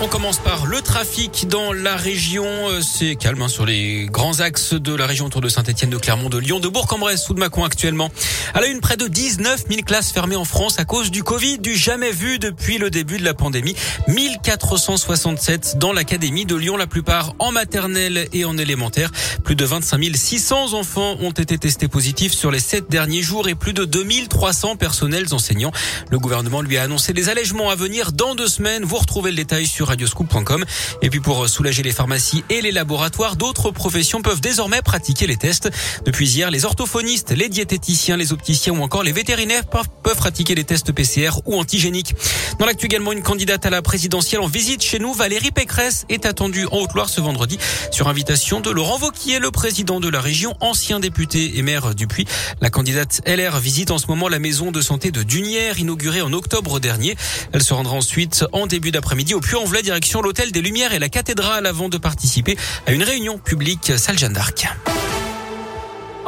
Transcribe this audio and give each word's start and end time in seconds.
On 0.00 0.06
commence 0.06 0.38
par 0.38 0.66
le 0.66 0.80
trafic 0.80 1.48
dans 1.48 1.72
la 1.72 1.96
région. 1.96 2.44
Euh, 2.44 2.80
c'est 2.82 3.16
calme 3.16 3.42
hein, 3.42 3.48
sur 3.48 3.66
les 3.66 4.06
grands 4.06 4.38
axes 4.38 4.74
de 4.74 4.94
la 4.94 5.06
région 5.06 5.26
autour 5.26 5.40
de 5.40 5.48
Saint-Etienne, 5.48 5.90
de 5.90 5.96
Clermont, 5.96 6.28
de 6.28 6.38
Lyon, 6.38 6.60
de 6.60 6.68
Bourg-en-Bresse 6.68 7.28
ou 7.28 7.34
de 7.34 7.40
Mâcon 7.40 7.64
actuellement. 7.64 8.08
À 8.54 8.60
la 8.60 8.68
une, 8.68 8.80
près 8.80 8.96
de 8.96 9.08
19 9.08 9.64
000 9.68 9.82
classes 9.82 10.12
fermées 10.12 10.36
en 10.36 10.44
France 10.44 10.78
à 10.78 10.84
cause 10.84 11.10
du 11.10 11.24
Covid, 11.24 11.58
du 11.58 11.74
jamais 11.74 12.12
vu 12.12 12.38
depuis 12.38 12.78
le 12.78 12.90
début 12.90 13.18
de 13.18 13.24
la 13.24 13.34
pandémie. 13.34 13.74
1467 14.06 15.78
dans 15.78 15.92
l'académie 15.92 16.46
de 16.46 16.54
Lyon, 16.54 16.76
la 16.76 16.86
plupart 16.86 17.34
en 17.40 17.50
maternelle 17.50 18.28
et 18.32 18.44
en 18.44 18.56
élémentaire. 18.56 19.10
Plus 19.42 19.56
de 19.56 19.64
25 19.64 20.00
600 20.14 20.74
enfants 20.74 21.16
ont 21.20 21.32
été 21.32 21.58
testés 21.58 21.88
positifs 21.88 22.34
sur 22.34 22.52
les 22.52 22.60
sept 22.60 22.88
derniers 22.88 23.22
jours 23.22 23.48
et 23.48 23.56
plus 23.56 23.72
de 23.72 23.84
2300 23.84 24.76
personnels 24.76 25.34
enseignants. 25.34 25.72
Le 26.12 26.20
gouvernement 26.20 26.62
lui 26.62 26.78
a 26.78 26.82
annoncé 26.82 27.12
des 27.12 27.30
allègements 27.30 27.70
à 27.70 27.74
venir 27.74 28.12
dans 28.12 28.36
deux 28.36 28.46
semaines. 28.46 28.84
Vous 28.84 28.96
retrouvez 28.96 29.30
le 29.30 29.36
détail 29.36 29.66
sur 29.66 29.87
radioscoop.com. 29.88 30.64
Et 31.02 31.10
puis 31.10 31.20
pour 31.20 31.48
soulager 31.48 31.82
les 31.82 31.92
pharmacies 31.92 32.44
et 32.50 32.60
les 32.60 32.72
laboratoires, 32.72 33.36
d'autres 33.36 33.70
professions 33.70 34.22
peuvent 34.22 34.40
désormais 34.40 34.82
pratiquer 34.82 35.26
les 35.26 35.36
tests. 35.36 35.70
Depuis 36.04 36.28
hier, 36.28 36.50
les 36.50 36.64
orthophonistes, 36.64 37.30
les 37.30 37.48
diététiciens, 37.48 38.16
les 38.16 38.32
opticiens 38.32 38.72
ou 38.72 38.82
encore 38.82 39.02
les 39.02 39.12
vétérinaires 39.12 39.64
peuvent 39.66 40.16
pratiquer 40.16 40.54
les 40.54 40.64
tests 40.64 40.92
PCR 40.92 41.30
ou 41.46 41.58
antigéniques. 41.58 42.14
Dans 42.58 42.66
l'actu 42.66 42.86
également, 42.86 43.12
une 43.12 43.22
candidate 43.22 43.66
à 43.66 43.70
la 43.70 43.82
présidentielle 43.82 44.40
en 44.40 44.46
visite 44.46 44.82
chez 44.82 44.98
nous, 44.98 45.12
Valérie 45.12 45.50
Pécresse, 45.50 46.04
est 46.08 46.26
attendue 46.26 46.66
en 46.66 46.78
Haute-Loire 46.78 47.08
ce 47.08 47.20
vendredi 47.20 47.58
sur 47.90 48.08
invitation 48.08 48.60
de 48.60 48.70
Laurent 48.70 48.98
Vauquier, 48.98 49.38
le 49.38 49.50
président 49.50 50.00
de 50.00 50.08
la 50.08 50.20
région, 50.20 50.54
ancien 50.60 51.00
député 51.00 51.58
et 51.58 51.62
maire 51.62 51.94
du 51.94 52.06
Puy. 52.06 52.26
La 52.60 52.70
candidate 52.70 53.20
LR 53.26 53.58
visite 53.58 53.90
en 53.90 53.98
ce 53.98 54.06
moment 54.08 54.28
la 54.28 54.38
maison 54.38 54.70
de 54.70 54.80
santé 54.80 55.10
de 55.10 55.22
Dunière, 55.22 55.78
inaugurée 55.78 56.22
en 56.22 56.32
octobre 56.32 56.80
dernier. 56.80 57.16
Elle 57.52 57.62
se 57.62 57.74
rendra 57.74 57.96
ensuite 57.96 58.44
en 58.52 58.66
début 58.66 58.90
d'après-midi 58.90 59.34
au 59.34 59.40
Puy-en-Velay 59.40 59.77
direction 59.82 60.22
l'hôtel 60.22 60.52
des 60.52 60.60
Lumières 60.60 60.92
et 60.92 60.98
la 60.98 61.08
cathédrale 61.08 61.66
avant 61.66 61.88
de 61.88 61.98
participer 61.98 62.56
à 62.86 62.92
une 62.92 63.02
réunion 63.02 63.38
publique 63.38 63.92
salle 63.96 64.18
Jeanne 64.18 64.32
d'Arc. 64.32 64.66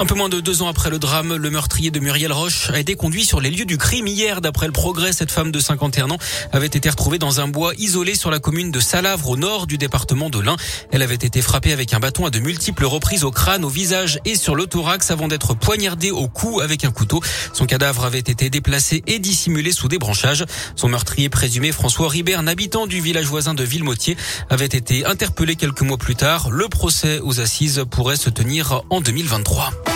Un 0.00 0.06
peu 0.06 0.14
moins 0.14 0.30
de 0.30 0.40
deux 0.40 0.62
ans 0.62 0.68
après 0.68 0.88
le 0.88 0.98
drame, 0.98 1.36
le 1.36 1.50
meurtrier 1.50 1.90
de 1.90 2.00
Muriel 2.00 2.32
Roche 2.32 2.70
a 2.70 2.80
été 2.80 2.94
conduit 2.94 3.26
sur 3.26 3.38
les 3.38 3.50
lieux 3.50 3.66
du 3.66 3.76
crime 3.76 4.06
hier. 4.06 4.40
D'après 4.40 4.64
le 4.64 4.72
progrès, 4.72 5.12
cette 5.12 5.30
femme 5.30 5.52
de 5.52 5.60
51 5.60 6.08
ans 6.08 6.16
avait 6.52 6.68
été 6.68 6.88
retrouvée 6.88 7.18
dans 7.18 7.40
un 7.40 7.48
bois 7.48 7.74
isolé 7.76 8.14
sur 8.14 8.30
la 8.30 8.38
commune 8.38 8.70
de 8.70 8.80
Salavre 8.80 9.28
au 9.28 9.36
nord 9.36 9.66
du 9.66 9.76
département 9.76 10.30
de 10.30 10.38
l'Ain. 10.38 10.56
Elle 10.90 11.02
avait 11.02 11.16
été 11.16 11.42
frappée 11.42 11.74
avec 11.74 11.92
un 11.92 12.00
bâton 12.00 12.24
à 12.24 12.30
de 12.30 12.38
multiples 12.38 12.86
reprises 12.86 13.24
au 13.24 13.30
crâne, 13.30 13.62
au 13.62 13.68
visage 13.68 14.18
et 14.24 14.36
sur 14.36 14.54
le 14.54 14.66
thorax 14.66 15.10
avant 15.10 15.28
d'être 15.28 15.52
poignardée 15.52 16.10
au 16.10 16.28
cou 16.28 16.60
avec 16.60 16.86
un 16.86 16.92
couteau. 16.92 17.20
Son 17.52 17.66
cadavre 17.66 18.06
avait 18.06 18.20
été 18.20 18.48
déplacé 18.48 19.02
et 19.06 19.18
dissimulé 19.18 19.70
sous 19.70 19.88
des 19.88 19.98
branchages. 19.98 20.46
Son 20.76 20.88
meurtrier 20.88 21.28
présumé, 21.28 21.72
François 21.72 22.08
Ribert, 22.08 22.40
un 22.40 22.46
habitant 22.46 22.86
du 22.86 23.02
village 23.02 23.26
voisin 23.26 23.52
de 23.52 23.64
Villemotier, 23.64 24.16
avait 24.48 24.64
été 24.64 25.04
interpellé 25.04 25.56
quelques 25.56 25.82
mois 25.82 25.98
plus 25.98 26.16
tard. 26.16 26.48
Le 26.48 26.68
procès 26.68 27.20
aux 27.22 27.42
assises 27.42 27.84
pourrait 27.90 28.16
se 28.16 28.30
tenir 28.30 28.80
en 28.88 29.02
2023. 29.02 29.89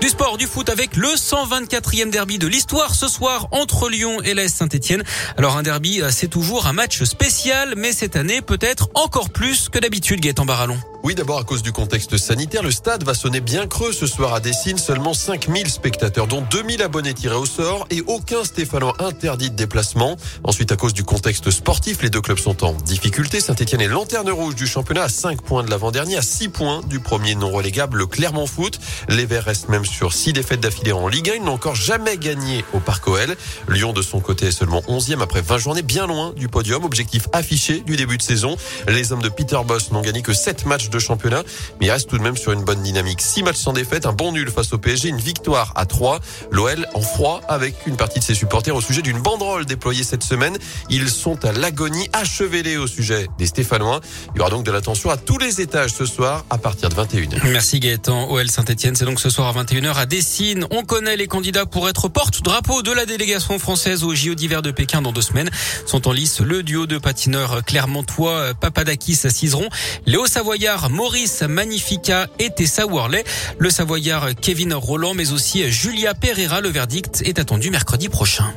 Du 0.00 0.08
sport, 0.08 0.38
du 0.38 0.46
foot 0.46 0.70
avec 0.70 0.96
le 0.96 1.08
124e 1.08 2.10
derby 2.10 2.38
de 2.38 2.46
l'histoire 2.46 2.94
ce 2.94 3.06
soir 3.06 3.48
entre 3.50 3.90
Lyon 3.90 4.22
et 4.22 4.32
l'AS 4.32 4.48
Saint-Etienne. 4.48 5.02
Alors 5.36 5.58
un 5.58 5.62
derby, 5.62 6.00
c'est 6.10 6.28
toujours 6.28 6.66
un 6.66 6.72
match 6.72 7.02
spécial, 7.04 7.74
mais 7.76 7.92
cette 7.92 8.16
année 8.16 8.40
peut-être 8.40 8.88
encore 8.94 9.28
plus 9.28 9.68
que 9.68 9.78
d'habitude, 9.78 10.20
Gaëtan 10.20 10.46
Barallon. 10.46 10.78
Oui, 11.02 11.14
d'abord 11.14 11.38
à 11.38 11.44
cause 11.44 11.62
du 11.62 11.72
contexte 11.72 12.18
sanitaire, 12.18 12.62
le 12.62 12.70
stade 12.70 13.04
va 13.04 13.14
sonner 13.14 13.40
bien 13.40 13.66
creux 13.66 13.90
ce 13.90 14.06
soir 14.06 14.34
à 14.34 14.40
Dessine. 14.40 14.76
Seulement 14.76 15.14
5000 15.14 15.70
spectateurs, 15.70 16.26
dont 16.26 16.42
2000 16.42 16.82
abonnés 16.82 17.14
tirés 17.14 17.36
au 17.36 17.46
sort 17.46 17.86
et 17.88 18.02
aucun 18.06 18.44
Stéphanois 18.44 18.94
interdit 18.98 19.50
de 19.50 19.56
déplacement. 19.56 20.16
Ensuite, 20.44 20.72
à 20.72 20.76
cause 20.76 20.92
du 20.92 21.02
contexte 21.02 21.50
sportif, 21.50 22.02
les 22.02 22.10
deux 22.10 22.20
clubs 22.20 22.38
sont 22.38 22.64
en 22.64 22.74
difficulté. 22.74 23.40
Saint-Etienne 23.40 23.80
est 23.80 23.88
lanterne 23.88 24.30
rouge 24.30 24.54
du 24.54 24.66
championnat 24.66 25.04
à 25.04 25.08
5 25.08 25.40
points 25.40 25.62
de 25.62 25.70
l'avant-dernier, 25.70 26.18
à 26.18 26.22
6 26.22 26.50
points 26.50 26.82
du 26.86 27.00
premier 27.00 27.34
non 27.34 27.50
relégable, 27.50 27.96
le 27.96 28.06
Clermont 28.06 28.46
Foot. 28.46 28.78
Les 29.08 29.24
Verts 29.24 29.44
restent 29.44 29.70
même 29.70 29.86
sur 29.86 30.12
6 30.12 30.34
défaites 30.34 30.60
d'affilée 30.60 30.92
en 30.92 31.08
Ligue 31.08 31.30
1. 31.30 31.34
Ils 31.36 31.44
n'ont 31.44 31.52
encore 31.52 31.76
jamais 31.76 32.18
gagné 32.18 32.62
au 32.74 32.78
Parc 32.78 33.08
OL. 33.08 33.36
Lyon, 33.68 33.94
de 33.94 34.02
son 34.02 34.20
côté, 34.20 34.48
est 34.48 34.52
seulement 34.52 34.82
11e 34.82 35.22
après 35.22 35.40
20 35.40 35.56
journées, 35.56 35.82
bien 35.82 36.06
loin 36.06 36.34
du 36.36 36.48
podium. 36.48 36.84
Objectif 36.84 37.26
affiché 37.32 37.80
du 37.80 37.96
début 37.96 38.18
de 38.18 38.22
saison. 38.22 38.56
Les 38.86 39.12
hommes 39.12 39.22
de 39.22 39.30
Peter 39.30 39.60
Boss 39.66 39.92
n'ont 39.92 40.02
gagné 40.02 40.20
que 40.20 40.34
7 40.34 40.66
matchs 40.66 40.89
de 40.90 40.98
championnat, 40.98 41.42
mais 41.80 41.86
il 41.86 41.90
reste 41.90 42.10
tout 42.10 42.18
de 42.18 42.22
même 42.22 42.36
sur 42.36 42.52
une 42.52 42.62
bonne 42.62 42.82
dynamique. 42.82 43.20
Six 43.20 43.42
matchs 43.42 43.56
sans 43.56 43.72
défaite, 43.72 44.06
un 44.06 44.12
bon 44.12 44.32
nul 44.32 44.50
face 44.50 44.72
au 44.72 44.78
PSG, 44.78 45.08
une 45.08 45.18
victoire 45.18 45.72
à 45.76 45.86
3. 45.86 46.20
L'OL 46.50 46.86
en 46.94 47.00
froid 47.00 47.40
avec 47.48 47.74
une 47.86 47.96
partie 47.96 48.18
de 48.18 48.24
ses 48.24 48.34
supporters 48.34 48.74
au 48.74 48.80
sujet 48.80 49.02
d'une 49.02 49.20
banderole 49.20 49.66
déployée 49.66 50.04
cette 50.04 50.24
semaine. 50.24 50.56
Ils 50.88 51.08
sont 51.08 51.44
à 51.44 51.52
l'agonie, 51.52 52.08
achevelés 52.12 52.76
au 52.76 52.86
sujet 52.86 53.28
des 53.38 53.46
Stéphanois. 53.46 54.00
Il 54.34 54.38
y 54.38 54.40
aura 54.40 54.50
donc 54.50 54.64
de 54.64 54.70
l'attention 54.70 55.10
à 55.10 55.16
tous 55.16 55.38
les 55.38 55.60
étages 55.60 55.92
ce 55.92 56.04
soir 56.04 56.44
à 56.50 56.58
partir 56.58 56.88
de 56.88 56.94
21h. 56.94 57.40
Merci 57.50 57.80
Gaëtan. 57.80 58.30
OL 58.30 58.48
Saint-Etienne, 58.48 58.96
c'est 58.96 59.04
donc 59.04 59.20
ce 59.20 59.30
soir 59.30 59.56
à 59.56 59.62
21h 59.62 59.94
à 59.94 60.06
Dessine. 60.06 60.66
On 60.70 60.84
connaît 60.84 61.16
les 61.16 61.26
candidats 61.26 61.66
pour 61.66 61.88
être 61.88 62.08
porte-drapeau 62.08 62.82
de 62.82 62.92
la 62.92 63.06
délégation 63.06 63.58
française 63.58 64.04
au 64.04 64.14
JO 64.14 64.34
d'hiver 64.34 64.62
de 64.62 64.70
Pékin 64.70 65.02
dans 65.02 65.12
deux 65.12 65.22
semaines. 65.22 65.50
Sont 65.86 66.08
en 66.08 66.12
lice 66.12 66.40
le 66.40 66.62
duo 66.62 66.86
de 66.86 66.98
patineurs 66.98 67.64
clermontois 67.64 68.54
Papadakis 68.54 69.20
à 69.24 69.30
Cizeron, 69.30 69.68
Léo 70.06 70.26
Savoyard, 70.26 70.79
Maurice 70.88 71.42
Magnifica 71.42 72.26
et 72.38 72.50
Tessa 72.50 72.86
Worley. 72.86 73.24
Le 73.58 73.70
Savoyard 73.70 74.28
Kevin 74.40 74.74
Roland, 74.74 75.14
mais 75.14 75.32
aussi 75.32 75.70
Julia 75.70 76.14
Pereira. 76.14 76.60
Le 76.60 76.68
verdict 76.70 77.22
est 77.26 77.38
attendu 77.38 77.70
mercredi 77.70 78.08
prochain. 78.08 78.52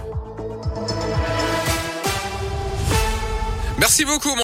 Merci 3.80 4.06
beaucoup. 4.06 4.32